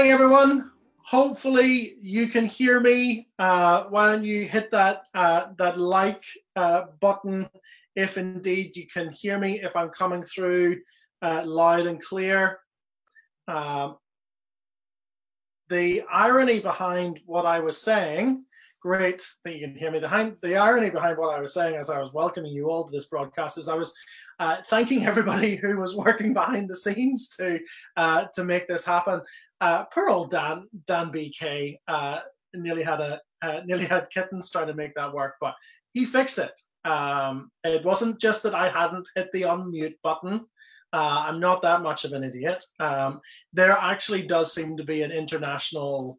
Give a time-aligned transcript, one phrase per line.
[0.00, 0.72] Morning, everyone.
[1.04, 6.24] Hopefully, you can hear me Uh, why don't you hit that uh, that like
[6.56, 7.50] uh, button.
[7.94, 10.80] If indeed you can hear me, if I'm coming through
[11.20, 12.60] uh, loud and clear.
[13.46, 13.98] Um,
[15.68, 18.46] the irony behind what I was saying,
[18.80, 19.98] great that you can hear me.
[19.98, 22.90] The, the irony behind what I was saying as I was welcoming you all to
[22.90, 23.94] this broadcast is I was
[24.38, 27.60] uh, thanking everybody who was working behind the scenes to
[27.96, 29.20] uh, to make this happen
[29.60, 32.20] uh, poor old Dan Dan BK uh,
[32.54, 35.54] nearly had a uh, nearly had kittens trying to make that work, but
[35.92, 36.58] he fixed it.
[36.84, 40.46] Um, it wasn't just that I hadn't hit the unmute button.
[40.92, 42.64] Uh, I'm not that much of an idiot.
[42.80, 43.20] Um,
[43.52, 46.18] there actually does seem to be an international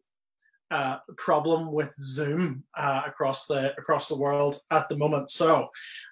[0.72, 5.28] uh, problem with Zoom uh, across the across the world at the moment.
[5.28, 5.68] So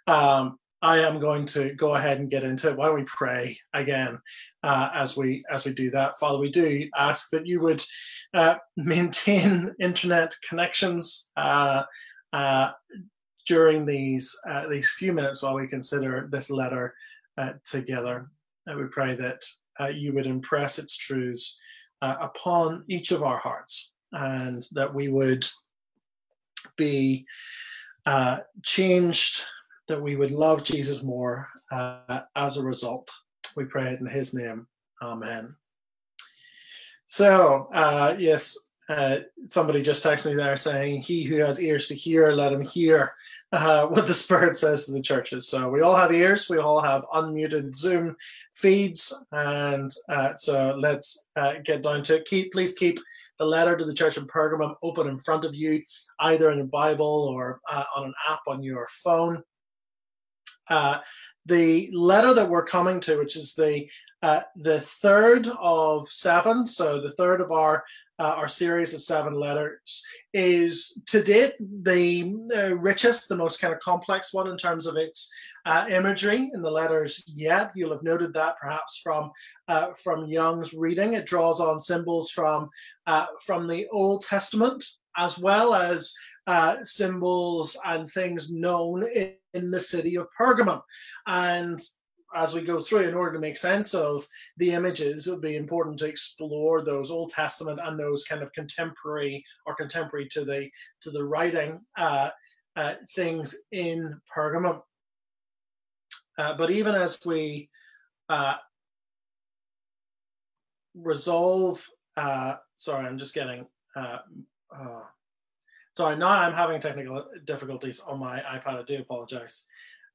[0.07, 2.77] um, I am going to go ahead and get into it.
[2.77, 4.19] Why don't we pray again
[4.63, 6.39] uh, as we as we do that, Father?
[6.39, 7.83] We do ask that you would
[8.35, 11.85] uh, maintain internet connections uh,
[13.47, 14.39] during these
[14.69, 16.95] these few minutes while we consider this letter
[17.65, 18.31] together.
[18.67, 19.41] And we pray that
[19.95, 21.59] you would impress its truths
[22.03, 25.47] upon each of our hearts, and that we would
[26.77, 27.27] be
[28.63, 29.45] changed
[29.89, 33.11] that we would love Jesus more uh, as a result.
[33.57, 34.67] We pray it in his name.
[35.03, 35.55] Amen.
[37.07, 38.57] So, uh, yes,
[38.91, 42.61] uh, somebody just texted me there saying, He who has ears to hear, let him
[42.61, 43.15] hear
[43.53, 45.47] uh, what the Spirit says to the churches.
[45.47, 48.17] So, we all have ears, we all have unmuted Zoom
[48.53, 49.25] feeds.
[49.31, 52.25] And uh, so, let's uh, get down to it.
[52.25, 52.99] Keep, please keep
[53.39, 55.83] the letter to the church in Pergamum open in front of you,
[56.19, 59.43] either in a Bible or uh, on an app on your phone.
[60.69, 60.99] Uh,
[61.47, 63.89] the letter that we're coming to, which is the
[64.23, 67.85] uh, the third of seven, so the third of our
[68.19, 70.05] uh, our series of seven letters,
[70.35, 74.97] is to date the uh, richest, the most kind of complex one in terms of
[74.97, 75.33] its
[75.65, 77.73] uh, imagery in the letters yet.
[77.75, 79.31] You'll have noted that perhaps from
[79.69, 81.15] uh, from Young's reading.
[81.15, 82.69] It draws on symbols from
[83.47, 84.85] from the Old Testament
[85.17, 86.15] as well as
[86.83, 90.81] symbols and things known in in the city of Pergamum.
[91.27, 91.79] And
[92.35, 94.27] as we go through, in order to make sense of
[94.57, 99.45] the images, it'll be important to explore those Old Testament and those kind of contemporary
[99.67, 100.69] or contemporary to the
[101.01, 102.31] to the writing uh,
[102.77, 104.83] uh, things in Pergamum.
[106.39, 107.69] Uh, but even as we
[108.29, 108.55] uh,
[110.95, 111.87] resolve,
[112.17, 114.19] uh, sorry, I'm just getting uh,
[115.93, 118.79] Sorry, now I'm having technical difficulties on my iPad.
[118.79, 119.67] I do apologize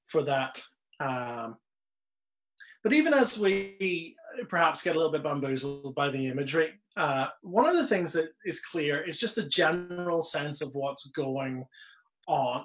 [0.04, 0.64] for that.
[1.00, 1.58] Um,
[2.86, 4.16] but even as we
[4.48, 8.30] perhaps get a little bit bamboozled by the imagery, uh, one of the things that
[8.46, 11.66] is clear is just the general sense of what's going
[12.28, 12.64] on.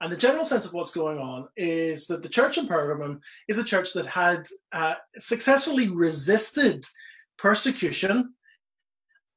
[0.00, 3.58] And the general sense of what's going on is that the church in Pergamum is
[3.58, 6.84] a church that had uh, successfully resisted
[7.38, 8.34] persecution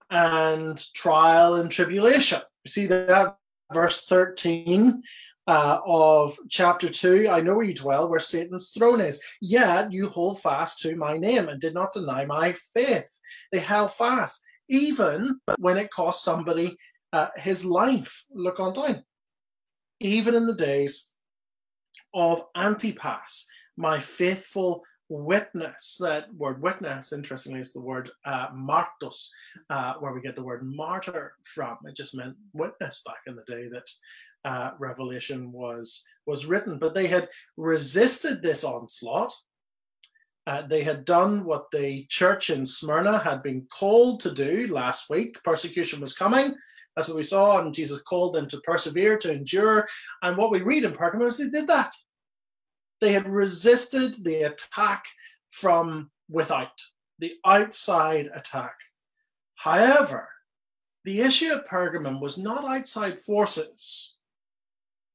[0.09, 3.37] and trial and tribulation You see that
[3.71, 5.03] verse 13
[5.47, 9.23] uh, of chapter 2 I know where you dwell, where Satan's throne is.
[9.41, 13.19] Yet you hold fast to my name and did not deny my faith.
[13.51, 16.77] They held fast, even when it cost somebody
[17.13, 18.25] uh, his life.
[18.33, 19.03] Look on down.
[19.99, 21.11] Even in the days
[22.13, 23.47] of Antipas,
[23.77, 25.97] my faithful witness.
[26.01, 28.47] That word witness, interestingly, is the word uh,
[29.69, 31.77] uh, where we get the word martyr from.
[31.85, 33.89] It just meant witness back in the day that
[34.47, 36.79] uh, Revelation was was written.
[36.79, 39.33] But they had resisted this onslaught.
[40.45, 45.09] Uh, they had done what the church in Smyrna had been called to do last
[45.09, 45.37] week.
[45.43, 46.55] Persecution was coming.
[46.95, 49.87] That's what we saw, and Jesus called them to persevere, to endure.
[50.23, 51.93] And what we read in Pergamos, they did that.
[53.01, 55.03] They had resisted the attack
[55.49, 56.81] from without,
[57.19, 58.75] the outside attack.
[59.55, 60.29] However,
[61.03, 64.16] the issue at Pergamum was not outside forces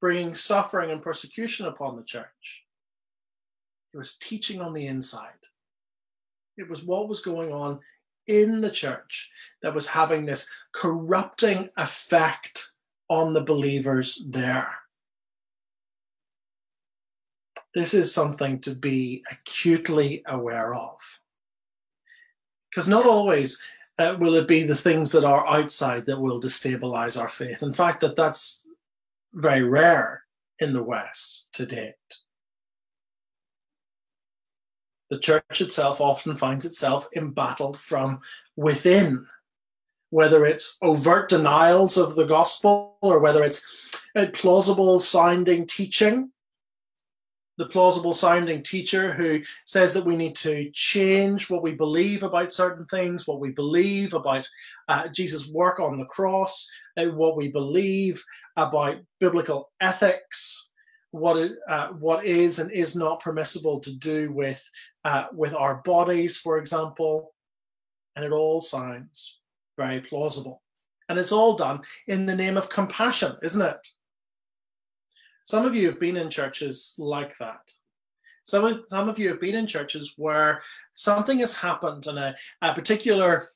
[0.02, 2.66] bringing suffering and persecution upon the church.
[3.94, 5.30] It was teaching on the inside.
[6.58, 7.80] It was what was going on
[8.26, 9.30] in the church
[9.62, 12.72] that was having this corrupting effect
[13.08, 14.76] on the believers there
[17.74, 21.20] this is something to be acutely aware of.
[22.70, 23.64] Because not always
[23.98, 27.62] uh, will it be the things that are outside that will destabilize our faith.
[27.62, 28.61] In fact, that that's
[29.32, 30.22] very rare
[30.58, 31.94] in the West to date.
[35.10, 38.20] The church itself often finds itself embattled from
[38.56, 39.26] within
[40.12, 46.30] whether it's overt denials of the gospel or whether it's a plausible sounding teaching.
[47.58, 52.52] The plausible sounding teacher who says that we need to change what we believe about
[52.52, 54.48] certain things, what we believe about
[54.88, 58.22] uh, Jesus' work on the cross, what we believe
[58.56, 60.72] about biblical ethics,
[61.10, 64.62] what it, uh, what is and is not permissible to do with
[65.04, 67.34] uh, with our bodies, for example,
[68.16, 69.40] and it all sounds
[69.76, 70.62] very plausible,
[71.08, 73.86] and it's all done in the name of compassion, isn't it?
[75.44, 77.60] Some of you have been in churches like that.
[78.42, 80.62] Some of, some of you have been in churches where
[80.94, 83.46] something has happened and a, a particular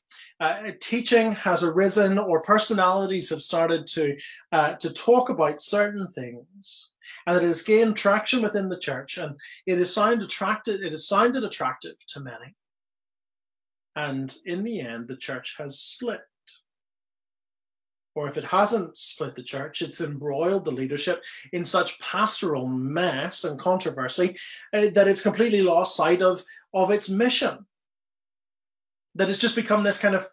[0.40, 4.16] uh, teaching has arisen or personalities have started to,
[4.52, 6.92] uh, to talk about certain things
[7.26, 9.36] and that it has gained traction within the church and
[9.66, 12.54] it is sound attracted, it has sounded attractive to many.
[13.96, 16.20] And in the end, the church has split
[18.16, 21.22] or if it hasn't split the church, it's embroiled the leadership
[21.52, 24.34] in such pastoral mess and controversy
[24.72, 26.42] uh, that it's completely lost sight of,
[26.72, 27.66] of its mission.
[29.14, 30.26] That it's just become this kind of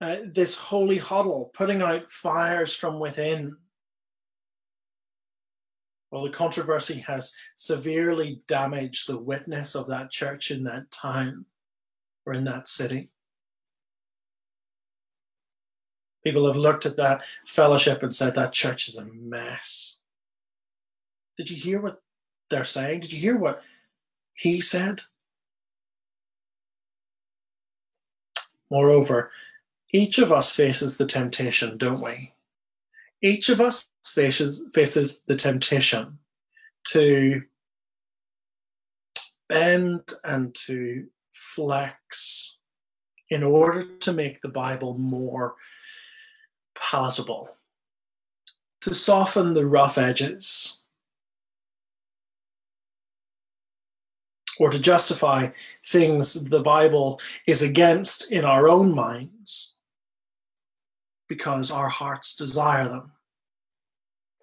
[0.00, 3.56] uh, this holy huddle, putting out fires from within.
[6.10, 11.46] Well, the controversy has severely damaged the witness of that church in that town
[12.26, 13.10] or in that city.
[16.24, 20.00] People have looked at that fellowship and said that church is a mess.
[21.36, 22.00] Did you hear what
[22.48, 23.00] they're saying?
[23.00, 23.62] Did you hear what
[24.32, 25.02] he said?
[28.70, 29.30] Moreover,
[29.92, 32.32] each of us faces the temptation, don't we?
[33.22, 36.18] Each of us faces, faces the temptation
[36.88, 37.42] to
[39.48, 42.58] bend and to flex
[43.28, 45.54] in order to make the Bible more
[46.74, 47.56] palatable,
[48.80, 50.80] to soften the rough edges,
[54.58, 55.50] or to justify
[55.86, 59.76] things the Bible is against in our own minds
[61.28, 63.10] because our hearts desire them.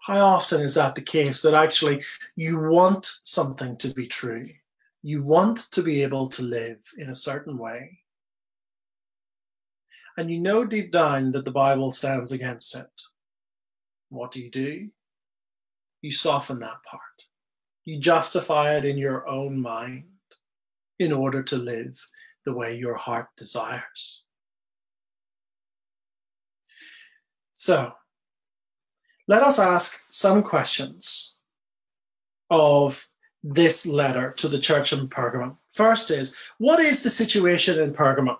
[0.01, 2.03] How often is that the case that actually
[2.35, 4.43] you want something to be true?
[5.03, 8.00] You want to be able to live in a certain way
[10.17, 12.89] and you know deep down that the Bible stands against it.
[14.09, 14.89] What do you do?
[16.01, 17.01] You soften that part.
[17.85, 20.05] You justify it in your own mind
[20.99, 21.99] in order to live
[22.45, 24.23] the way your heart desires.
[27.53, 27.93] So,
[29.27, 31.37] let us ask some questions
[32.49, 33.07] of
[33.43, 35.57] this letter to the church in Pergamum.
[35.69, 38.37] First is, what is the situation in Pergamum?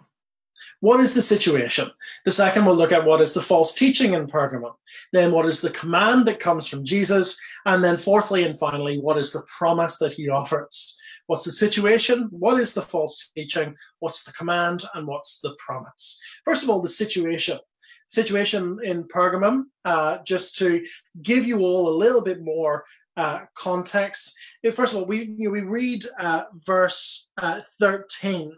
[0.82, 1.92] What is the situation?
[2.26, 4.74] The second, we'll look at what is the false teaching in Pergamum.
[5.14, 7.40] Then, what is the command that comes from Jesus?
[7.68, 11.00] And then, fourthly and finally, what is the promise that he offers?
[11.28, 12.30] What's the situation?
[12.32, 13.76] What is the false teaching?
[14.00, 14.84] What's the command?
[14.96, 16.20] And what's the promise?
[16.44, 17.60] First of all, the situation.
[18.08, 20.84] Situation in Pergamum, uh, just to
[21.22, 22.84] give you all a little bit more
[23.18, 24.34] uh, context.
[24.74, 28.52] First of all, we, you know, we read uh, verse uh, 13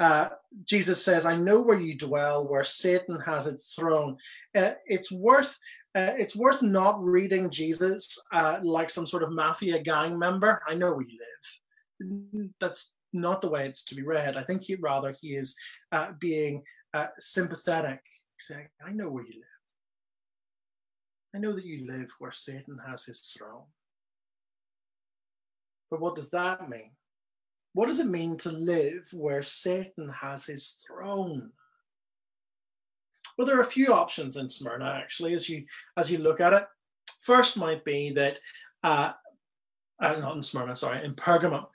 [0.00, 0.30] uh,
[0.64, 4.16] Jesus says, I know where you dwell, where Satan has its throne.
[4.56, 5.56] Uh, it's worth
[5.94, 10.62] uh, it's worth not reading Jesus uh, like some sort of mafia gang member.
[10.68, 12.52] I know where you live.
[12.60, 14.36] That's not the way it's to be read.
[14.36, 15.56] I think he, rather he is
[15.90, 16.62] uh, being
[16.94, 18.00] uh, sympathetic,
[18.38, 19.42] saying, I know where you live.
[21.34, 23.64] I know that you live where Satan has his throne.
[25.90, 26.92] But what does that mean?
[27.72, 31.50] What does it mean to live where Satan has his throne?
[33.36, 35.64] Well, there are a few options in Smyrna actually, as you
[35.96, 36.66] as you look at it.
[37.20, 38.38] First might be that
[38.82, 39.12] uh,
[40.02, 41.66] uh, not in Smyrna, sorry, in Pergamum.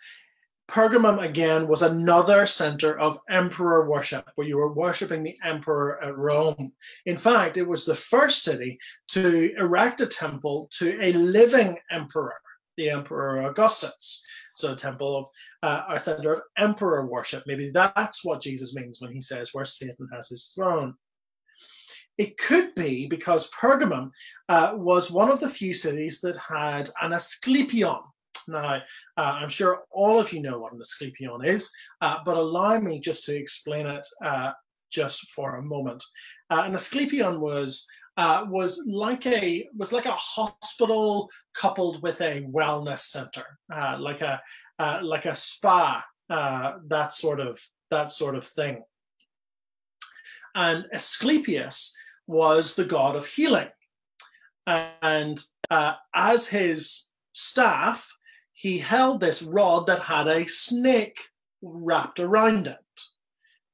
[0.68, 6.18] Pergamum again was another center of emperor worship, where you were worshiping the emperor at
[6.18, 6.74] Rome.
[7.06, 12.34] In fact, it was the first city to erect a temple to a living emperor,
[12.78, 14.24] the Emperor Augustus.
[14.56, 15.28] So, a temple of
[15.64, 17.44] uh, a center of emperor worship.
[17.46, 20.96] Maybe that's what Jesus means when he says where Satan has his throne.
[22.18, 24.12] It could be because Pergamum
[24.48, 27.98] uh, was one of the few cities that had an Asclepion.
[28.48, 28.82] Now,
[29.18, 33.00] uh, I'm sure all of you know what an Asclepion is, uh, but allow me
[33.00, 34.52] just to explain it uh,
[34.92, 36.04] just for a moment.
[36.50, 37.86] Uh, an Asclepion was
[38.18, 44.22] uh, was like a was like a hospital coupled with a wellness center, uh, like
[44.22, 44.42] a
[44.80, 48.84] uh, like a spa, uh, that sort of that sort of thing.
[50.56, 51.96] and Asclepius
[52.28, 53.70] was the god of healing.
[54.66, 58.12] And uh, as his staff,
[58.54, 61.20] he held this rod that had a snake
[61.62, 62.78] wrapped around it.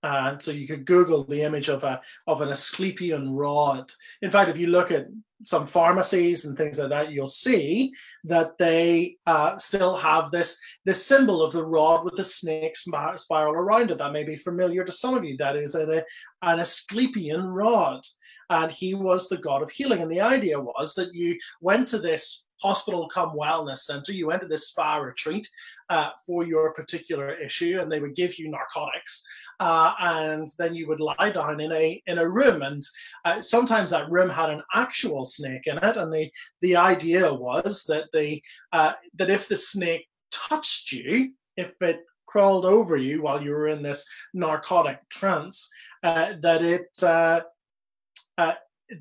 [0.03, 3.91] And so you could Google the image of a of an Asclepian rod.
[4.21, 5.07] In fact, if you look at
[5.43, 7.93] some pharmacies and things like that, you'll see
[8.23, 13.53] that they uh, still have this this symbol of the rod with the snake spiral
[13.53, 13.97] around it.
[13.97, 15.37] That may be familiar to some of you.
[15.37, 16.01] That is an,
[16.41, 18.01] an Asclepian rod,
[18.49, 20.01] and he was the god of healing.
[20.01, 24.41] And the idea was that you went to this hospital come wellness center, you went
[24.41, 25.47] to this spa retreat
[25.89, 29.25] uh, for your particular issue, and they would give you narcotics,
[29.59, 32.83] uh, and then you would lie down in a in a room, and
[33.25, 37.83] uh, sometimes that room had an actual snake in it, and the the idea was
[37.85, 38.41] that the
[38.71, 43.67] uh, that if the snake touched you, if it crawled over you while you were
[43.67, 45.69] in this narcotic trance,
[46.03, 47.41] uh, that it uh,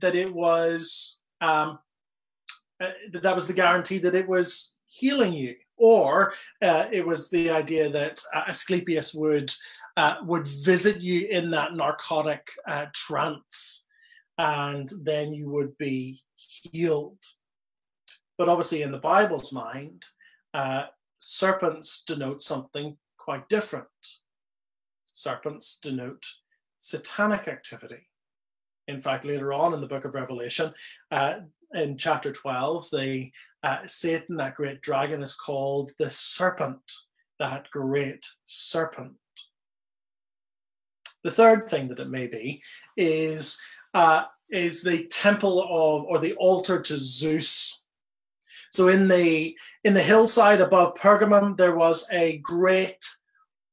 [0.01, 1.79] that it was um,
[2.81, 6.33] uh, that was the guarantee that it was healing you, or
[6.63, 9.53] uh, it was the idea that uh, Asclepius would
[9.97, 13.87] uh, would visit you in that narcotic uh, trance,
[14.39, 17.19] and then you would be healed.
[18.39, 20.05] But obviously, in the Bible's mind,
[21.19, 23.87] serpents denote something quite different.
[25.13, 26.27] Serpents denote
[26.79, 28.09] satanic activity.
[28.89, 30.73] In fact, later on in the book of Revelation,
[31.11, 31.41] uh,
[31.75, 33.31] in chapter 12, the
[33.63, 36.81] uh, Satan, that great dragon, is called the serpent,
[37.39, 39.17] that great serpent.
[41.23, 42.63] The third thing that it may be
[42.97, 43.61] is
[43.93, 47.85] uh, is the temple of or the altar to Zeus.
[48.71, 53.05] So in the in the hillside above Pergamum, there was a great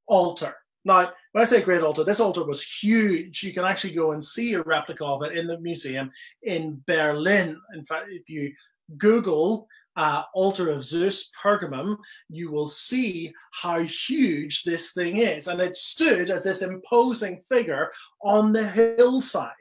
[0.08, 0.56] altar.
[0.84, 3.44] Now, when I say great altar, this altar was huge.
[3.44, 6.12] You can actually go and see a replica of it in the museum
[6.44, 7.60] in Berlin.
[7.74, 8.54] In fact, if you
[8.98, 9.68] Google
[9.98, 11.98] uh, altar of Zeus Pergamum,
[12.30, 15.48] you will see how huge this thing is.
[15.48, 17.92] And it stood as this imposing figure
[18.24, 19.52] on the hillside.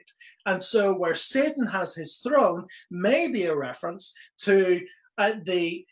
[0.45, 4.79] And so, where Satan has his throne may be a reference to
[5.17, 5.85] uh, the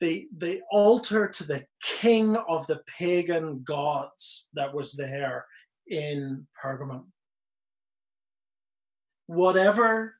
[0.00, 5.44] the the altar to the king of the pagan gods that was there
[5.88, 7.04] in Pergamum.
[9.26, 10.16] Whatever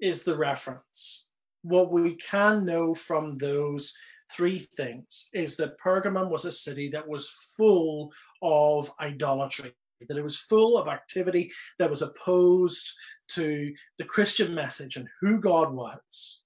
[0.00, 1.28] is the reference,
[1.62, 3.94] what we can know from those
[4.30, 9.72] three things is that Pergamum was a city that was full of idolatry,
[10.08, 12.92] that it was full of activity that was opposed
[13.28, 16.42] to the Christian message and who God was.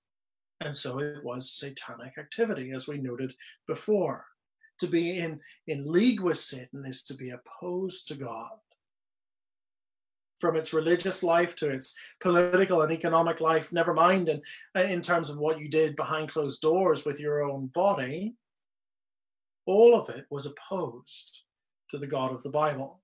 [0.60, 3.34] And so it was satanic activity, as we noted
[3.66, 4.26] before.
[4.80, 8.58] To be in, in league with Satan is to be opposed to God.
[10.38, 14.40] From its religious life to its political and economic life, never mind in,
[14.74, 18.36] in terms of what you did behind closed doors with your own body,
[19.66, 21.42] all of it was opposed
[21.90, 23.02] to the God of the Bible.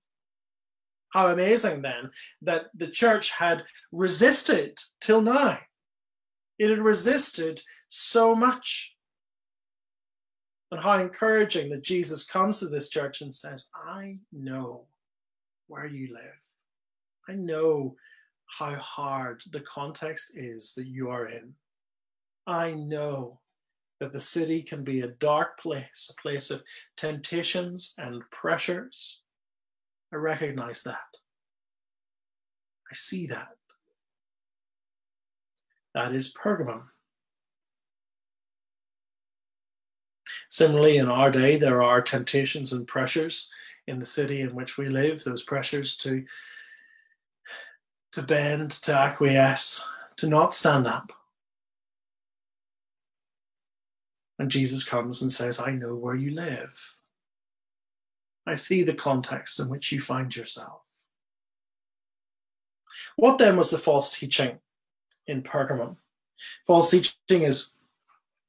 [1.09, 2.11] How amazing then
[2.41, 5.59] that the church had resisted till now
[6.59, 8.95] it had resisted so much.
[10.71, 14.85] And how encouraging that Jesus comes to this church and says, I know
[15.67, 16.39] where you live.
[17.29, 17.95] I know
[18.59, 21.53] how hard the context is that you are in.
[22.45, 23.39] I know
[23.99, 26.63] that the city can be a dark place, a place of
[26.95, 29.23] temptations and pressures.
[30.13, 31.17] I recognize that.
[32.89, 33.56] I see that.
[35.97, 36.83] That is Pergamum.
[40.47, 43.51] Similarly, in our day, there are temptations and pressures
[43.87, 46.23] in the city in which we live, those pressures to,
[48.11, 51.11] to bend, to acquiesce, to not stand up.
[54.37, 56.79] And Jesus comes and says, I know where you live.
[58.45, 60.83] I see the context in which you find yourself.
[63.15, 64.59] What then was the false teaching
[65.27, 65.95] in Pergamum.
[66.65, 67.73] False teaching is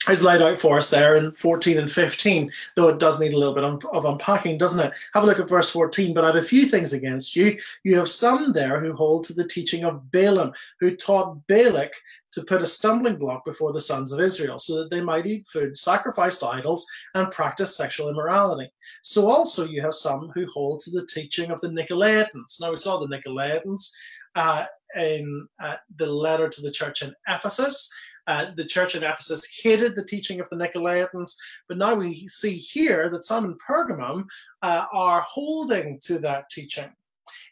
[0.08, 3.38] is laid out for us there in 14 and 15, though it does need a
[3.38, 4.92] little bit of unpacking, doesn't it?
[5.12, 6.14] Have a look at verse 14.
[6.14, 7.58] But I have a few things against you.
[7.84, 11.92] You have some there who hold to the teaching of Balaam, who taught Balak
[12.32, 15.48] to put a stumbling block before the sons of Israel, so that they might eat
[15.48, 18.70] food sacrificed to idols and practice sexual immorality.
[19.02, 22.60] So also you have some who hold to the teaching of the Nicolaitans.
[22.60, 23.90] Now we saw the Nicolaitans
[24.34, 24.66] uh,
[24.96, 27.92] in uh, the letter to the church in Ephesus.
[28.26, 31.34] Uh, the church in Ephesus hated the teaching of the Nicolaitans,
[31.66, 34.26] but now we see here that some in Pergamum
[34.62, 36.90] uh, are holding to that teaching.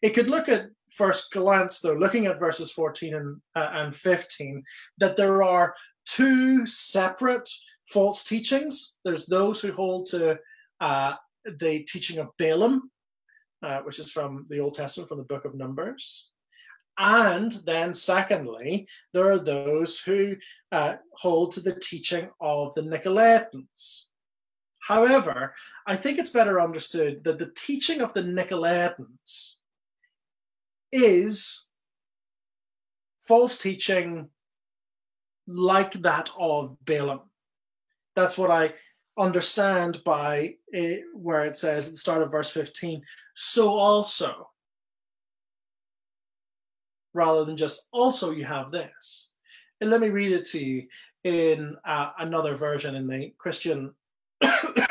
[0.03, 4.63] it could look at first glance, though, looking at verses 14 and, uh, and 15,
[4.99, 5.75] that there are
[6.05, 7.49] two separate
[7.87, 8.99] false teachings.
[9.05, 10.39] There's those who hold to
[10.81, 11.15] uh,
[11.45, 12.91] the teaching of Balaam,
[13.63, 16.31] uh, which is from the Old Testament, from the book of Numbers.
[16.99, 20.37] And then, secondly, there are those who
[20.73, 24.07] uh, hold to the teaching of the Nicolaitans.
[24.81, 25.53] However,
[25.87, 29.57] I think it's better understood that the teaching of the Nicolaitans
[30.93, 31.69] is
[33.19, 34.29] false teaching
[35.47, 37.21] like that of Balaam.
[38.15, 38.73] That's what I
[39.19, 43.03] understand by it, where it says at the start of verse 15,
[43.35, 44.51] so also,
[47.17, 49.33] rather than just also you have this.
[49.81, 50.87] And let me read it to you
[51.25, 53.95] in uh, another version in the Christian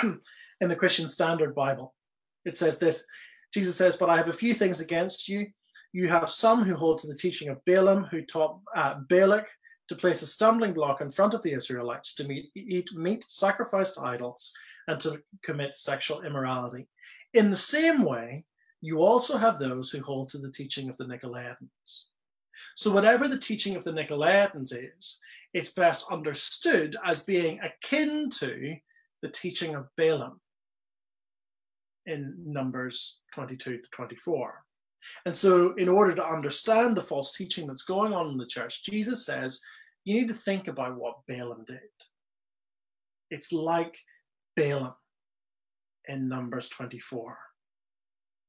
[0.03, 1.93] in the Christian Standard Bible.
[2.43, 3.05] It says this
[3.53, 5.47] Jesus says, But I have a few things against you.
[5.93, 9.47] You have some who hold to the teaching of Balaam, who taught uh, Balak
[9.87, 13.95] to place a stumbling block in front of the Israelites to meet, eat meat sacrificed
[13.95, 14.51] to idols
[14.87, 16.87] and to commit sexual immorality.
[17.33, 18.45] In the same way,
[18.81, 22.07] you also have those who hold to the teaching of the Nicolaitans.
[22.75, 25.19] So, whatever the teaching of the Nicolaitans is,
[25.53, 28.75] it's best understood as being akin to
[29.21, 30.39] the teaching of Balaam
[32.05, 34.63] in Numbers 22 to 24.
[35.25, 38.83] And so, in order to understand the false teaching that's going on in the church,
[38.83, 39.61] Jesus says
[40.03, 41.79] you need to think about what Balaam did.
[43.31, 43.97] It's like
[44.55, 44.93] Balaam
[46.07, 47.37] in Numbers 24.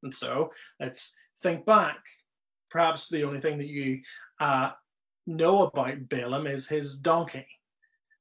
[0.03, 1.99] And so, let's think back.
[2.70, 4.00] Perhaps the only thing that you
[4.40, 4.72] uh,
[5.26, 7.46] know about Balaam is his donkey.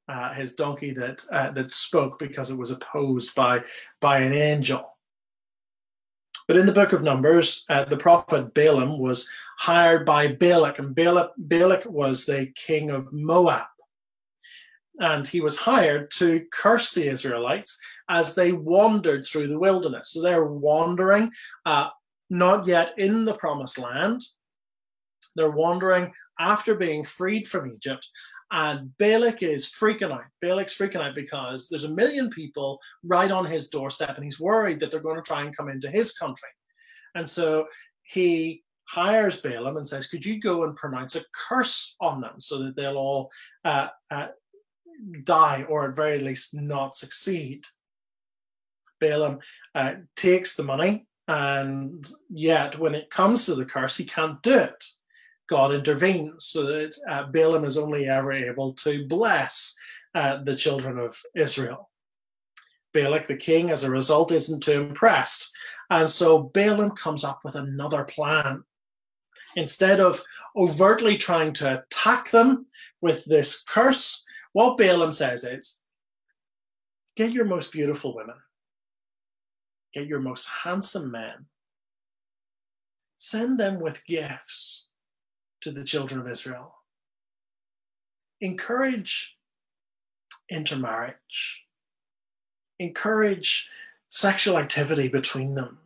[0.08, 3.64] Uh, his donkey that uh, that spoke because it was opposed by
[4.02, 4.96] by an angel.
[6.48, 9.28] But in the book of Numbers, uh, the prophet Balaam was
[9.58, 13.66] hired by Balak, and Balak, Balak was the king of Moab.
[15.00, 20.12] And he was hired to curse the Israelites as they wandered through the wilderness.
[20.12, 21.32] So they're wandering,
[21.66, 21.90] uh,
[22.30, 24.22] not yet in the promised land.
[25.36, 28.08] They're wandering after being freed from Egypt,
[28.52, 30.26] and Balak is freaking out.
[30.42, 34.80] Balak's freaking out because there's a million people right on his doorstep, and he's worried
[34.80, 36.50] that they're going to try and come into his country.
[37.16, 37.68] And so
[38.04, 42.60] he hires Balaam and says, Could you go and pronounce a curse on them so
[42.64, 43.32] that they'll all
[43.64, 44.28] uh, uh,
[45.24, 47.66] die or at very least not succeed?
[49.00, 49.40] Balaam
[49.74, 54.58] uh, takes the money, and yet when it comes to the curse, he can't do
[54.60, 54.86] it.
[55.48, 59.78] God intervenes so that uh, Balaam is only ever able to bless
[60.14, 61.90] uh, the children of Israel.
[62.94, 65.54] Balak, the king, as a result, isn't too impressed.
[65.90, 68.64] And so Balaam comes up with another plan.
[69.56, 70.22] Instead of
[70.56, 72.66] overtly trying to attack them
[73.02, 75.84] with this curse, what Balaam says is
[77.16, 78.36] get your most beautiful women,
[79.96, 81.46] get your most handsome men,
[83.18, 84.90] send them with gifts
[85.62, 86.76] to the children of Israel.
[88.42, 89.38] Encourage
[90.52, 91.64] intermarriage,
[92.78, 93.70] encourage
[94.08, 95.80] sexual activity between them.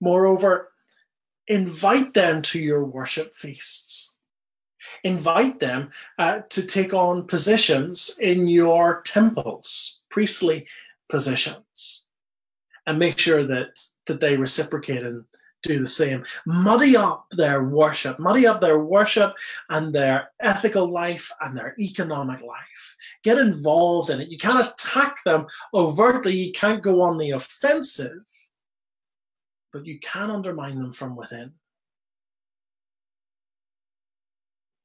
[0.00, 0.72] Moreover,
[1.48, 4.12] invite them to your worship feasts.
[5.04, 10.66] Invite them uh, to take on positions in your temples, priestly
[11.12, 12.06] positions,
[12.86, 15.24] and make sure that, that they reciprocate and
[15.62, 16.24] do the same.
[16.46, 19.34] Muddy up their worship, muddy up their worship
[19.68, 22.96] and their ethical life and their economic life.
[23.22, 24.30] Get involved in it.
[24.30, 28.26] You can't attack them overtly, you can't go on the offensive,
[29.72, 31.52] but you can undermine them from within.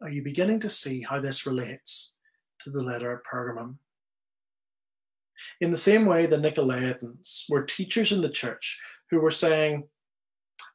[0.02, 2.18] Are you beginning to see how this relates
[2.60, 3.78] to the letter at Pergamum?
[5.62, 9.88] In the same way, the Nicolaitans were teachers in the church who were saying,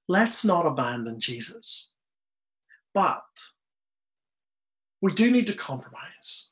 [0.09, 1.93] let's not abandon Jesus.
[2.95, 3.25] But
[5.01, 6.51] we do need to compromise.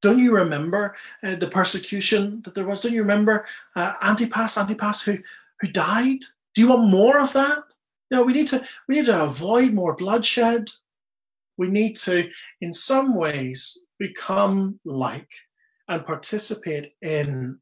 [0.00, 2.82] Don't you remember uh, the persecution that there was?
[2.82, 5.18] Don't you remember uh, Antipas, Antipas who,
[5.60, 6.20] who died?
[6.54, 7.64] Do you want more of that?
[8.10, 10.70] No, we need to we need to avoid more bloodshed.
[11.56, 15.28] We need to, in some ways, become like
[15.88, 17.58] and participate in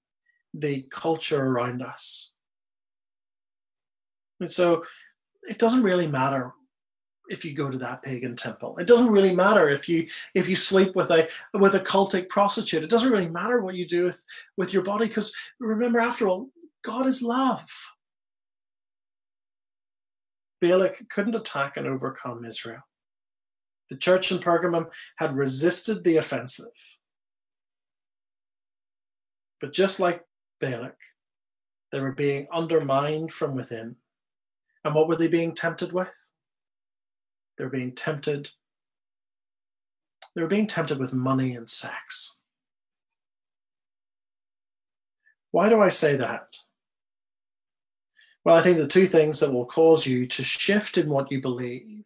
[0.55, 2.35] the culture around us.
[4.41, 4.85] And so
[5.45, 6.53] it doesn't really matter
[7.29, 8.77] if you go to that pagan temple.
[8.79, 12.83] It doesn't really matter if you if you sleep with a with a cultic prostitute.
[12.83, 14.25] It doesn't really matter what you do with
[14.57, 16.51] with your body because remember after all
[16.83, 17.69] God is love.
[20.61, 22.81] Balak couldn't attack and overcome Israel.
[23.91, 26.96] The church in Pergamum had resisted the offensive.
[29.61, 30.25] But just like
[30.61, 30.97] Balak,
[31.93, 33.97] they were being undermined from within.
[34.85, 36.31] And what were they being tempted with?
[37.57, 38.51] They were being tempted.
[40.35, 42.39] They were being tempted with money and sex.
[45.51, 46.59] Why do I say that?
[48.45, 51.41] Well, I think the two things that will cause you to shift in what you
[51.41, 52.05] believe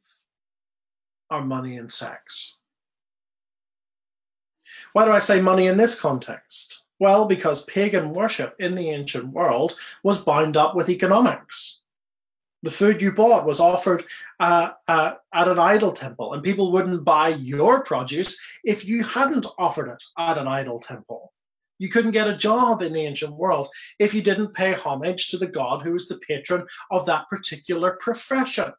[1.29, 2.57] are money and sex.
[4.93, 6.80] Why do I say money in this context?
[7.01, 11.81] Well, because pagan worship in the ancient world was bound up with economics.
[12.63, 14.05] The food you bought was offered
[14.39, 19.47] uh, uh, at an idol temple, and people wouldn't buy your produce if you hadn't
[19.59, 21.33] offered it at an idol temple.
[21.79, 25.39] You couldn't get a job in the ancient world if you didn't pay homage to
[25.39, 28.75] the god who was the patron of that particular profession.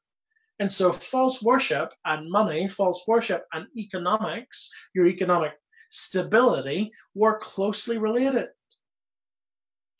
[0.59, 5.53] And so, false worship and money, false worship and economics, your economic
[5.91, 8.47] stability, were closely related.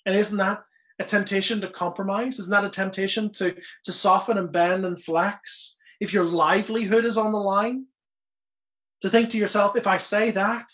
[0.06, 0.64] And isn't that
[1.00, 2.40] a temptation to compromise?
[2.40, 5.78] Isn't that a temptation to, to soften and bend and flex?
[6.00, 7.86] If your livelihood is on the line,
[9.02, 10.72] to think to yourself, if I say that,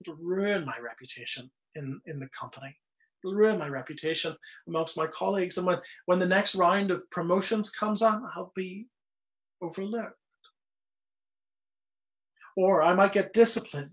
[0.00, 2.76] it'll ruin my reputation in, in the company.
[3.22, 4.34] It'll ruin my reputation
[4.66, 5.58] amongst my colleagues.
[5.58, 8.86] And when, when the next round of promotions comes up, I'll be
[9.62, 10.16] overlooked.
[12.56, 13.90] Or I might get disciplined.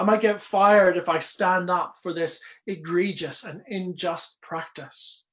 [0.00, 5.26] I might get fired if I stand up for this egregious and unjust practice.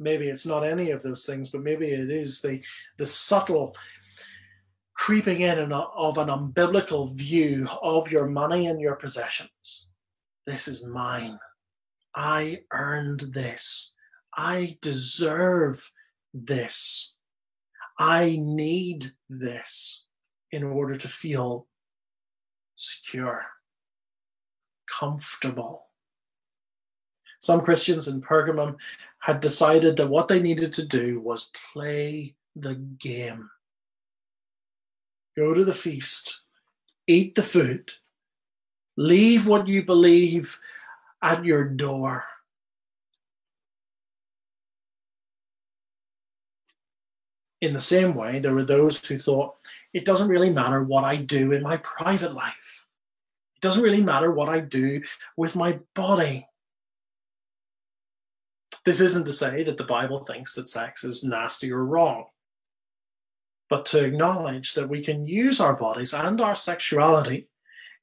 [0.00, 2.62] maybe it's not any of those things, but maybe it is the
[2.98, 3.76] the subtle
[4.94, 9.92] creeping in of an unbiblical view of your money and your possessions.
[10.46, 11.38] This is mine.
[12.14, 13.94] I earned this.
[14.36, 15.90] I deserve
[16.32, 17.17] this.
[17.98, 20.06] I need this
[20.52, 21.66] in order to feel
[22.76, 23.44] secure,
[24.88, 25.86] comfortable.
[27.40, 28.76] Some Christians in Pergamum
[29.20, 33.50] had decided that what they needed to do was play the game.
[35.36, 36.42] Go to the feast,
[37.06, 37.92] eat the food,
[38.96, 40.58] leave what you believe
[41.22, 42.24] at your door.
[47.60, 49.56] In the same way, there were those who thought
[49.92, 52.86] it doesn't really matter what I do in my private life.
[53.56, 55.02] It doesn't really matter what I do
[55.36, 56.46] with my body.
[58.84, 62.26] This isn't to say that the Bible thinks that sex is nasty or wrong,
[63.68, 67.48] but to acknowledge that we can use our bodies and our sexuality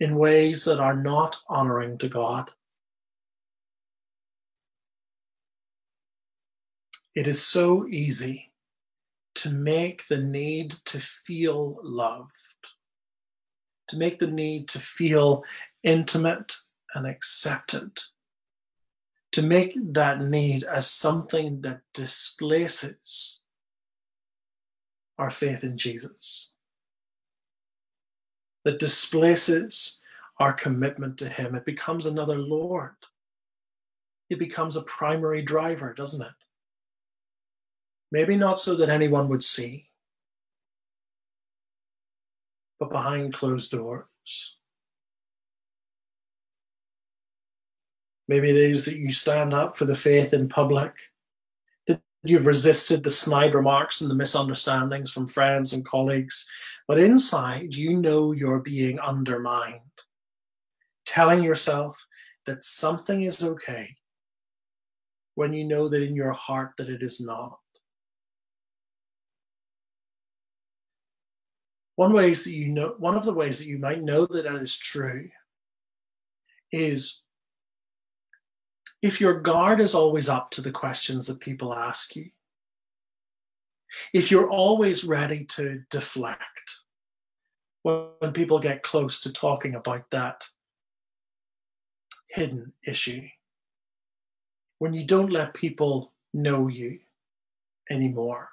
[0.02, 2.52] in ways that are not honoring to God.
[7.16, 8.52] It is so easy
[9.36, 12.32] to make the need to feel loved,
[13.88, 15.44] to make the need to feel
[15.84, 16.56] intimate
[16.94, 18.00] and accepted
[19.36, 23.42] to make that need as something that displaces
[25.18, 26.54] our faith in Jesus,
[28.64, 30.02] that displaces
[30.40, 31.54] our commitment to Him.
[31.54, 32.96] It becomes another Lord.
[34.30, 36.45] It becomes a primary driver, doesn't it?
[38.16, 39.90] Maybe not so that anyone would see,
[42.80, 44.56] but behind closed doors.
[48.30, 50.94] Maybe it is that you stand up for the faith in public,
[51.88, 56.50] that you've resisted the snide remarks and the misunderstandings from friends and colleagues,
[56.88, 59.96] but inside you know you're being undermined,
[61.06, 62.08] telling yourself
[62.46, 63.94] that something is okay
[65.34, 67.60] when you know that in your heart that it is not.
[71.96, 74.56] One ways that you know one of the ways that you might know that that
[74.56, 75.30] is true
[76.72, 77.24] is
[79.02, 82.30] if your guard is always up to the questions that people ask you,
[84.14, 86.42] if you're always ready to deflect
[87.84, 90.48] when people get close to talking about that
[92.30, 93.22] hidden issue,
[94.80, 96.98] when you don't let people know you
[97.90, 98.50] anymore,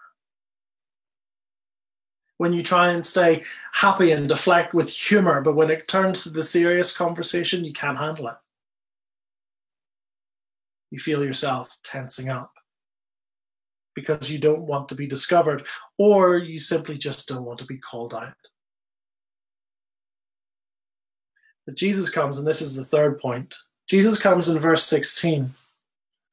[2.42, 6.30] when you try and stay happy and deflect with humor, but when it turns to
[6.30, 8.36] the serious conversation, you can't handle it
[10.92, 12.52] you feel yourself tensing up
[13.94, 15.66] because you don't want to be discovered
[15.98, 18.34] or you simply just don't want to be called out.
[21.64, 23.56] But Jesus comes, and this is the third point.
[23.88, 25.50] Jesus comes in verse 16,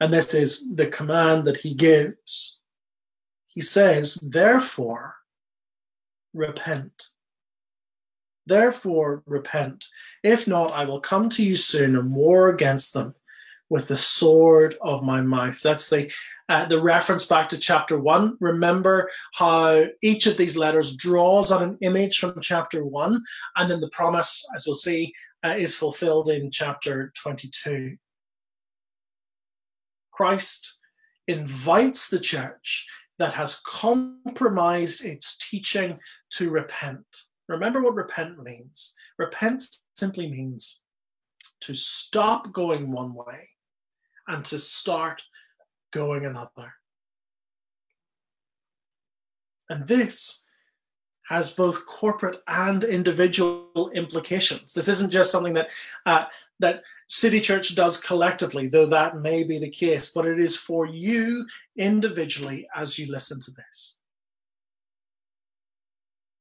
[0.02, 2.60] and this is the command that he gives.
[3.48, 5.16] He says, Therefore,
[6.34, 7.08] repent.
[8.46, 9.86] Therefore, repent.
[10.24, 13.14] If not, I will come to you soon and war against them
[13.70, 15.62] with the sword of my mouth.
[15.62, 16.12] That's the
[16.50, 18.36] uh, the reference back to chapter one.
[18.40, 23.22] Remember how each of these letters draws on an image from chapter one,
[23.56, 25.14] and then the promise, as we'll see,
[25.44, 27.98] uh, is fulfilled in chapter 22.
[30.12, 30.80] Christ
[31.28, 32.88] invites the church
[33.20, 36.00] that has compromised its teaching
[36.32, 37.24] to repent.
[37.48, 38.96] Remember what repent means.
[39.18, 39.64] Repent
[39.96, 40.84] simply means
[41.62, 43.50] to stop going one way
[44.28, 45.24] and to start
[45.92, 46.74] going another.
[49.70, 50.44] And this
[51.30, 54.74] has both corporate and individual implications.
[54.74, 55.70] This isn't just something that
[56.06, 56.26] uh,
[56.60, 60.86] that City Church does collectively, though that may be the case, but it is for
[60.86, 61.46] you
[61.78, 63.99] individually as you listen to this.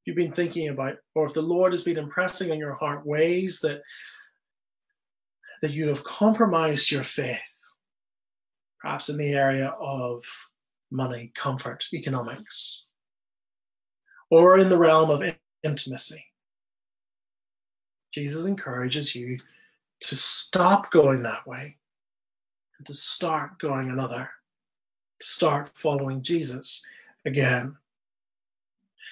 [0.08, 3.60] You've been thinking about, or if the Lord has been impressing on your heart ways
[3.60, 3.82] that
[5.60, 7.68] that you have compromised your faith,
[8.80, 10.24] perhaps in the area of
[10.90, 12.86] money, comfort, economics,
[14.30, 15.22] or in the realm of
[15.62, 16.24] intimacy.
[18.10, 19.36] Jesus encourages you
[20.00, 21.76] to stop going that way
[22.78, 24.30] and to start going another,
[25.20, 26.82] to start following Jesus
[27.26, 27.76] again.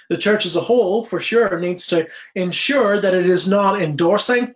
[0.08, 4.54] The church as a whole, for sure, needs to ensure that it is not endorsing,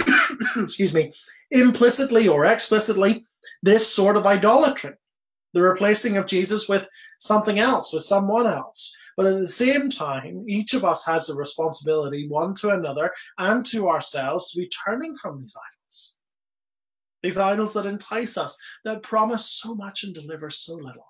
[0.56, 1.12] excuse me,
[1.50, 3.24] implicitly or explicitly
[3.62, 4.94] this sort of idolatry,
[5.52, 6.86] the replacing of Jesus with
[7.18, 8.96] something else, with someone else.
[9.16, 13.64] But at the same time, each of us has a responsibility, one to another and
[13.66, 16.18] to ourselves, to be turning from these idols.
[17.22, 21.06] These idols that entice us, that promise so much and deliver so little,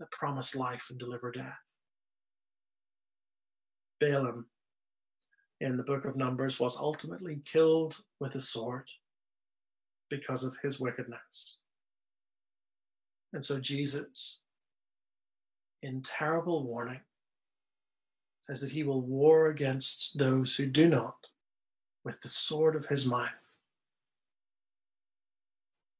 [0.00, 1.63] that promise life and deliver death.
[4.04, 4.46] Balaam
[5.60, 8.90] in the book of Numbers was ultimately killed with a sword
[10.10, 11.60] because of his wickedness.
[13.32, 14.42] And so Jesus,
[15.82, 17.00] in terrible warning,
[18.42, 21.16] says that he will war against those who do not
[22.04, 23.30] with the sword of his mouth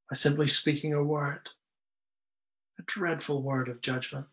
[0.09, 1.49] by simply speaking a word,
[2.77, 4.27] a dreadful word of judgment.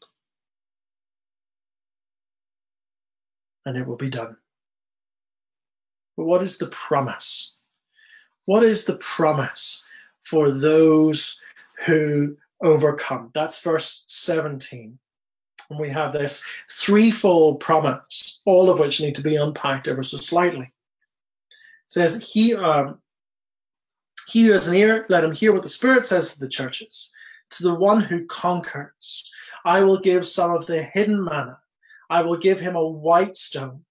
[3.64, 4.37] And it will be done.
[6.16, 7.57] But what is the promise?
[8.44, 9.87] What is the promise
[10.22, 11.40] for those
[11.87, 13.31] who overcome?
[13.35, 14.98] That's verse 17.
[15.70, 20.16] And we have this threefold promise, all of which need to be unpacked ever so
[20.16, 20.72] slightly.
[21.51, 21.53] It
[21.87, 22.98] says, He um,
[24.29, 27.12] he who has an ear, let him hear what the Spirit says to the churches.
[27.51, 29.31] To the one who conquers,
[29.64, 31.59] I will give some of the hidden manna.
[32.12, 33.87] I will give him a white stone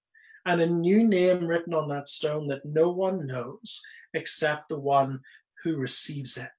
[0.46, 3.82] and a new name written on that stone that no one knows
[4.14, 5.22] except the one
[5.64, 6.52] who receives it.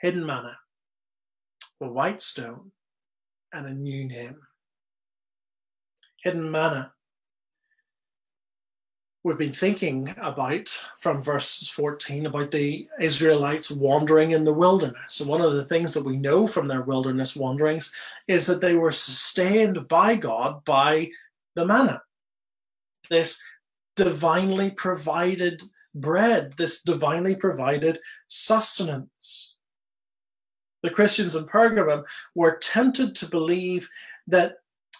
[0.00, 0.56] Hidden manna,
[1.82, 2.72] a white stone,
[3.52, 4.38] and a new name.
[6.24, 6.94] Hidden manna.
[9.24, 15.20] We've been thinking about from verse 14 about the Israelites wandering in the wilderness.
[15.20, 17.94] And one of the things that we know from their wilderness wanderings
[18.26, 21.08] is that they were sustained by God by
[21.54, 22.02] the manna,
[23.10, 23.40] this
[23.94, 25.62] divinely provided
[25.94, 29.56] bread, this divinely provided sustenance.
[30.82, 32.02] The Christians in Pergamum
[32.34, 33.88] were tempted to believe
[34.26, 34.56] that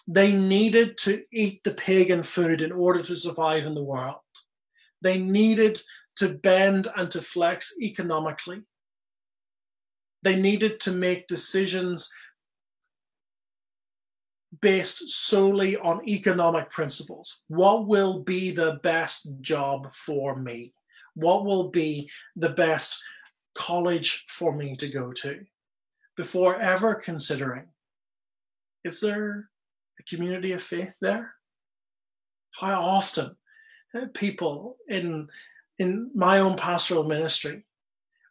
[0.07, 4.17] they needed to eat the pagan food in order to survive in the world.
[5.01, 5.79] They needed
[6.17, 8.63] to bend and to flex economically.
[10.21, 12.11] They needed to make decisions
[14.61, 17.43] based solely on economic principles.
[17.47, 20.73] What will be the best job for me?
[21.15, 23.03] What will be the best
[23.55, 25.41] college for me to go to?
[26.15, 27.67] Before ever considering,
[28.83, 29.49] is there
[29.99, 31.33] a community of faith there?
[32.51, 33.35] How often
[34.13, 35.29] people in,
[35.79, 37.65] in my own pastoral ministry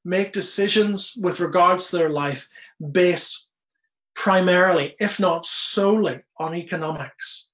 [0.04, 2.48] make decisions with regards to their life
[2.90, 3.50] based
[4.14, 7.50] primarily, if not solely, on economics,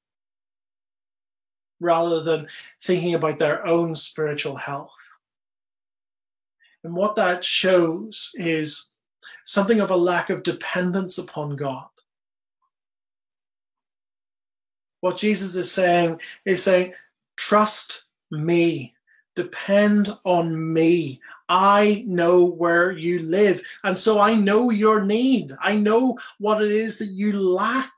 [1.81, 2.49] rather than
[2.83, 5.19] thinking about their own spiritual health.
[6.85, 8.93] And what that shows is
[9.45, 11.89] something of a lack of dependence upon God.
[15.01, 16.95] What Jesus is saying is saying,
[17.37, 18.95] trust me,
[19.39, 21.21] Depend on me.
[21.49, 23.63] I know where you live.
[23.85, 25.53] And so I know your need.
[25.63, 27.93] I know what it is that you lack.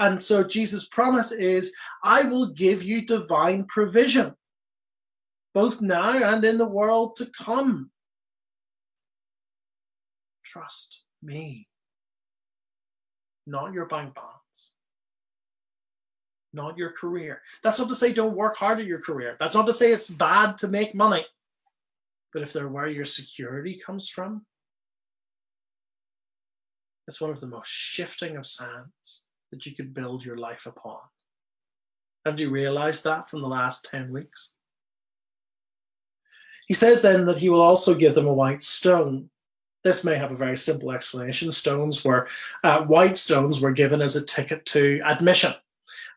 [0.00, 4.34] And so Jesus' promise is I will give you divine provision,
[5.54, 7.92] both now and in the world to come.
[10.44, 11.68] Trust me,
[13.46, 14.39] not your bank balance,
[16.52, 17.42] not your career.
[17.62, 19.36] That's not to say don't work hard at your career.
[19.38, 21.24] That's not to say it's bad to make money.
[22.32, 24.46] But if they're where your security comes from,
[27.08, 30.98] it's one of the most shifting of sands that you could build your life upon.
[32.24, 34.54] Have you realized that from the last 10 weeks?
[36.68, 39.28] He says then that he will also give them a white stone.
[39.82, 41.50] This may have a very simple explanation.
[41.50, 42.28] Stones were,
[42.62, 45.52] uh, white stones were given as a ticket to admission.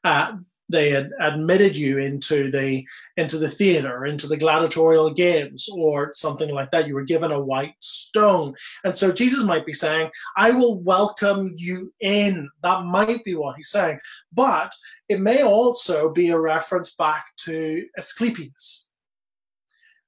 [0.03, 0.37] Uh,
[0.69, 2.85] they had admitted you into the
[3.17, 6.87] into the theater into the gladiatorial games or something like that.
[6.87, 8.55] You were given a white stone.
[8.83, 12.49] And so jesus might be saying i will welcome you in.
[12.63, 13.99] That might be what he's saying.
[14.31, 14.73] But
[15.09, 18.92] it may also be a reference back to asclepius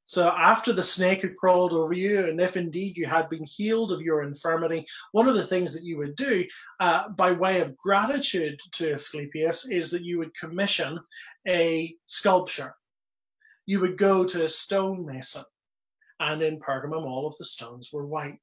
[0.06, 3.91] so after the snake had crawled over you, and if indeed you had been healed
[3.91, 6.46] of your infirmity, one of the things that you would do
[6.80, 11.00] uh, by way of gratitude to Asclepius is that you would commission
[11.48, 12.76] a sculpture.
[13.65, 15.44] You would go to a stonemason,
[16.20, 18.38] and in Pergamum, all of the stones were white.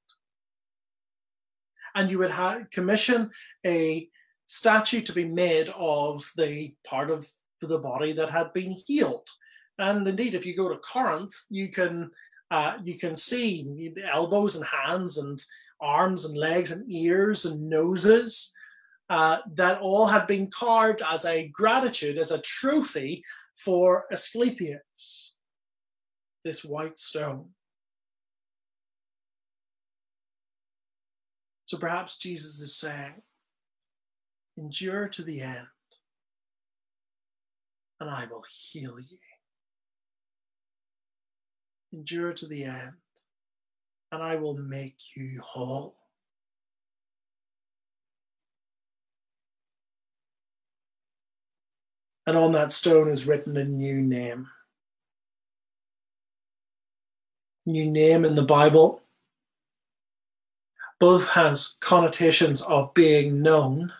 [1.94, 3.30] And you would ha- commission
[3.64, 4.08] a
[4.46, 7.28] statue to be made of the part of
[7.60, 9.28] the body that had been healed.
[9.78, 12.10] And indeed, if you go to Corinth, you can
[12.50, 15.42] uh, you can see elbows and hands and
[15.80, 18.54] arms and legs and ears and noses
[19.08, 23.24] uh, that all had been carved as a gratitude, as a trophy
[23.56, 25.34] for Asclepius,
[26.44, 27.48] this white stone.
[31.64, 33.22] So perhaps Jesus is saying,
[34.58, 35.66] endure to the end,
[37.98, 39.18] and I will heal you
[41.92, 42.94] endure to the end,
[44.10, 45.96] and I will make you whole.
[52.26, 54.48] And on that stone is written a new name.
[57.66, 59.02] New name in the Bible
[61.02, 63.92] both has connotations of being known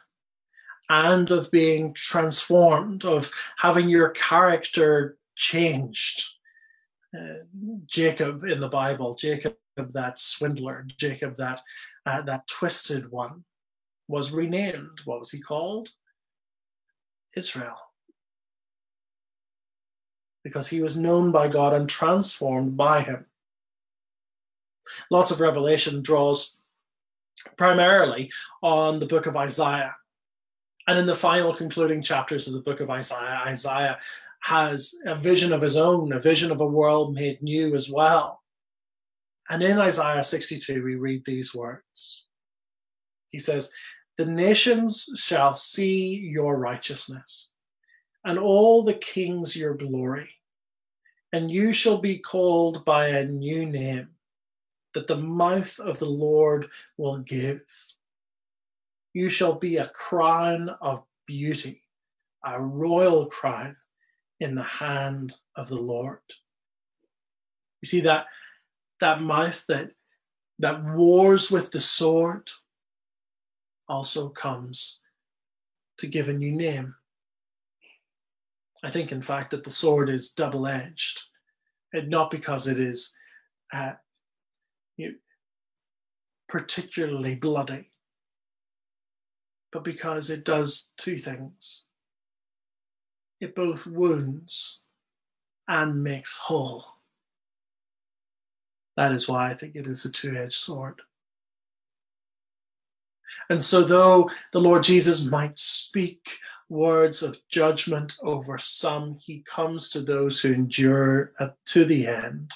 [0.88, 3.28] and of being transformed, of
[3.58, 6.34] having your character changed.
[7.86, 11.60] Jacob in the Bible, Jacob that swindler, Jacob that
[12.06, 13.44] uh, that twisted one,
[14.08, 15.00] was renamed.
[15.04, 15.90] What was he called?
[17.36, 17.76] Israel.
[20.44, 23.26] Because he was known by God and transformed by him.
[25.10, 26.56] Lots of Revelation draws
[27.56, 28.30] primarily
[28.62, 29.94] on the book of Isaiah.
[30.88, 33.98] And in the final concluding chapters of the book of Isaiah, Isaiah
[34.42, 38.42] has a vision of his own, a vision of a world made new as well.
[39.48, 42.26] And in Isaiah 62, we read these words.
[43.28, 43.72] He says,
[44.16, 47.52] The nations shall see your righteousness,
[48.24, 50.30] and all the kings your glory,
[51.32, 54.08] and you shall be called by a new name
[54.92, 56.66] that the mouth of the Lord
[56.98, 57.62] will give.
[59.14, 61.82] You shall be a crown of beauty,
[62.44, 63.76] a royal crown
[64.42, 66.18] in the hand of the Lord.
[67.80, 68.26] You see that
[69.00, 69.90] that mouth that
[70.58, 72.50] that wars with the sword
[73.88, 75.00] also comes
[75.98, 76.94] to give a new name.
[78.84, 81.20] I think, in fact, that the sword is double edged,
[81.92, 83.16] and not because it is
[83.72, 83.92] uh,
[84.96, 85.14] you know,
[86.48, 87.92] particularly bloody,
[89.70, 91.88] but because it does two things
[93.42, 94.82] it both wounds
[95.66, 96.84] and makes whole.
[98.96, 101.02] That is why I think it is a two edged sword.
[103.50, 106.38] And so, though the Lord Jesus might speak
[106.68, 111.32] words of judgment over some, he comes to those who endure
[111.66, 112.52] to the end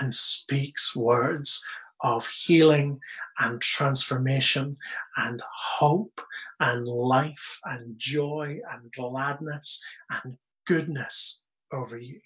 [0.00, 1.62] and speaks words
[2.00, 3.00] of healing
[3.38, 4.76] and transformation
[5.16, 6.20] and hope
[6.60, 12.20] and life and joy and gladness and goodness over you.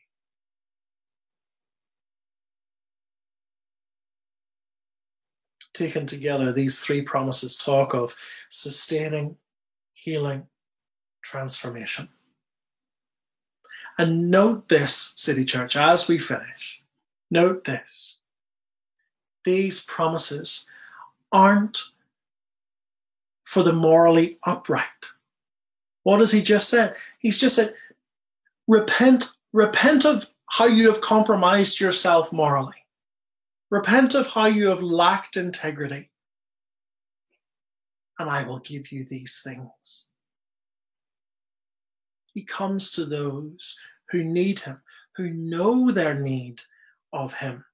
[5.73, 8.15] Taken together, these three promises talk of
[8.51, 9.37] sustaining,
[9.93, 10.47] healing,
[11.23, 12.09] transformation.
[13.99, 16.83] And note this, City Church, as we finish,
[17.31, 18.19] note this.
[19.45, 20.67] These promises
[21.33, 21.83] aren't
[23.45, 25.11] for the morally upright.
[26.03, 26.95] What has he just said?
[27.19, 27.75] He's just said,
[28.67, 32.87] repent, repent of how you have compromised yourself morally.
[33.71, 36.11] Repent of how you have lacked integrity.
[38.19, 40.07] And I will give you these things.
[42.33, 43.79] He comes to those
[44.11, 44.81] who need him,
[45.17, 46.63] who know their need
[47.13, 47.65] of him.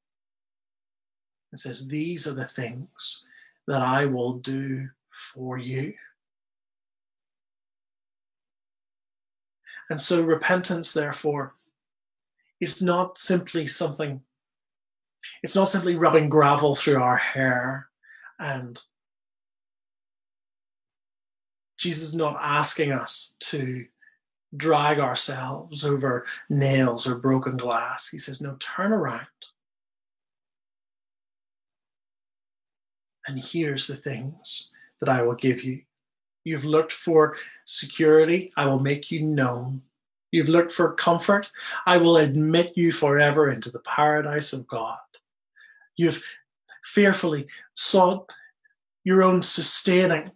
[1.53, 3.25] And says, These are the things
[3.67, 5.95] that I will do for you.
[9.89, 11.55] And so repentance, therefore,
[12.61, 14.23] is not simply something,
[15.43, 17.89] it's not simply rubbing gravel through our hair
[18.39, 18.81] and
[21.79, 23.87] Jesus is not asking us to
[24.57, 28.09] drag ourselves over nails or broken glass.
[28.09, 29.27] He says, No, turn around.
[33.27, 34.70] And here's the things
[35.01, 35.83] that I will give you.
[36.45, 39.83] You've looked for security, I will make you known.
[40.31, 41.51] You've looked for comfort,
[41.87, 44.99] I will admit you forever into the paradise of God.
[45.97, 46.22] You've
[46.85, 48.31] fearfully sought
[49.03, 50.31] your own sustaining,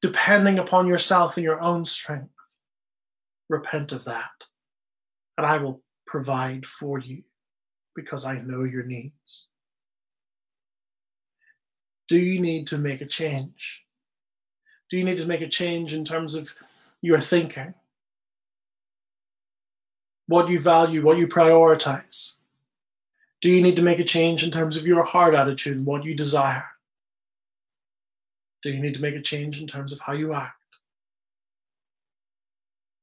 [0.00, 2.30] depending upon yourself and your own strength.
[3.48, 4.30] Repent of that,
[5.36, 7.22] and I will provide for you
[7.96, 9.47] because I know your needs.
[12.08, 13.84] Do you need to make a change?
[14.88, 16.54] Do you need to make a change in terms of
[17.02, 17.74] your thinking?
[20.26, 22.36] What you value, what you prioritize?
[23.40, 26.14] Do you need to make a change in terms of your heart attitude what you
[26.14, 26.64] desire?
[28.62, 30.54] Do you need to make a change in terms of how you act?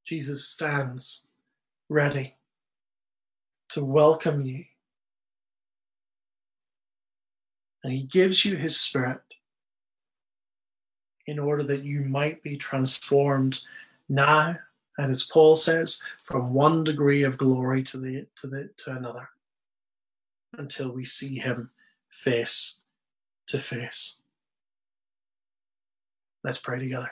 [0.04, 1.28] Jesus stands
[1.90, 2.36] ready
[3.70, 4.66] to welcome you.
[7.86, 9.22] And he gives you his spirit
[11.28, 13.62] in order that you might be transformed
[14.10, 14.58] now,
[14.98, 19.30] and as Paul says, from one degree of glory to the to the to another,
[20.54, 21.70] until we see him
[22.10, 22.80] face
[23.50, 24.18] to face.
[26.44, 27.12] Let's pray together.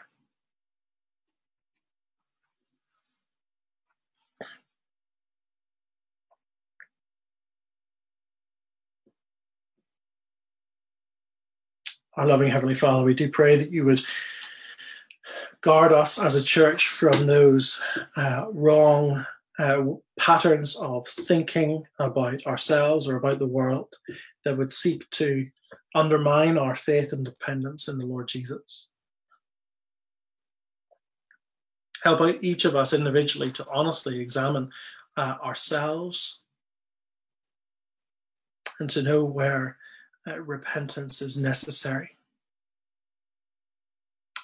[12.16, 14.02] Our loving Heavenly Father, we do pray that you would
[15.62, 17.82] guard us as a church from those
[18.16, 19.26] uh, wrong
[19.58, 19.84] uh,
[20.20, 23.96] patterns of thinking about ourselves or about the world
[24.44, 25.48] that would seek to
[25.96, 28.92] undermine our faith and dependence in the Lord Jesus.
[32.04, 34.70] Help out each of us individually to honestly examine
[35.18, 36.44] uh, ourselves
[38.80, 39.78] and to know where
[40.28, 42.12] uh, repentance is necessary.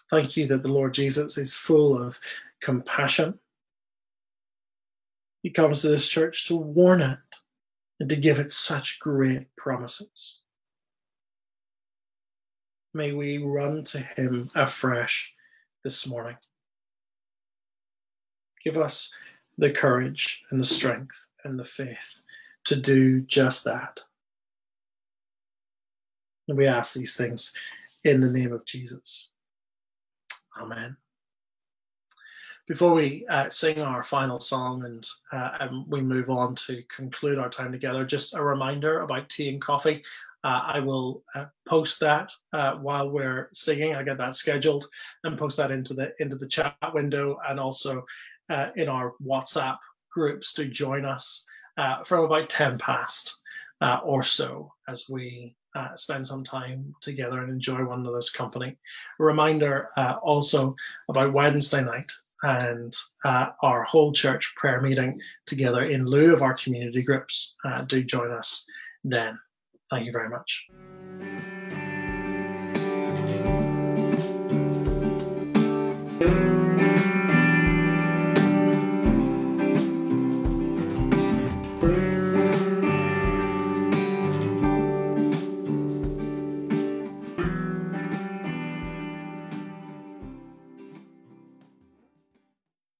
[0.09, 2.19] Thank you that the Lord Jesus is full of
[2.61, 3.39] compassion.
[5.43, 7.19] He comes to this church to warn it
[7.99, 10.39] and to give it such great promises.
[12.93, 15.35] May we run to him afresh
[15.83, 16.37] this morning.
[18.63, 19.13] Give us
[19.57, 22.21] the courage and the strength and the faith
[22.65, 24.01] to do just that.
[26.49, 27.55] And we ask these things
[28.03, 29.31] in the name of Jesus.
[30.59, 30.97] Amen.
[32.67, 37.37] Before we uh, sing our final song and, uh, and, we move on to conclude
[37.37, 40.03] our time together, just a reminder about tea and coffee.
[40.43, 43.95] Uh, I will uh, post that uh, while we're singing.
[43.95, 44.85] I get that scheduled
[45.23, 48.03] and post that into the into the chat window and also
[48.49, 49.77] uh, in our WhatsApp
[50.11, 51.45] groups to join us
[52.05, 53.39] from about ten past
[54.03, 58.77] or so as we uh, spend some time together and enjoy one another's company.
[59.19, 60.75] A reminder uh, also
[61.09, 62.11] about Wednesday night
[62.43, 62.93] and
[63.25, 67.55] uh, our whole church prayer meeting together in lieu of our community groups.
[67.65, 68.67] Uh, do join us
[69.03, 69.37] then.
[69.89, 70.67] Thank you very much.